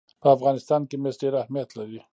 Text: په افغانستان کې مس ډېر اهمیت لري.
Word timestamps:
په 0.21 0.27
افغانستان 0.35 0.81
کې 0.89 0.95
مس 1.03 1.15
ډېر 1.21 1.33
اهمیت 1.41 1.69
لري. 1.79 1.99